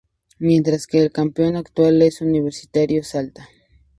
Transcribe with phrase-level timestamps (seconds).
[0.39, 3.47] Mientras que el campeón actual es Universitario Salta.